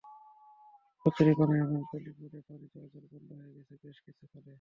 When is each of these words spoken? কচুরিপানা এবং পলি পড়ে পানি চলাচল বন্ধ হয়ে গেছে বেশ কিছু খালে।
কচুরিপানা 1.05 1.55
এবং 1.57 1.79
পলি 1.89 2.11
পড়ে 2.17 2.39
পানি 2.47 2.65
চলাচল 2.73 3.03
বন্ধ 3.11 3.29
হয়ে 3.37 3.53
গেছে 3.55 3.73
বেশ 3.83 3.97
কিছু 4.05 4.23
খালে। 4.31 4.49